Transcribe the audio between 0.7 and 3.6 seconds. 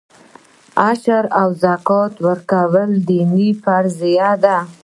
عشر او زکات ورکول دیني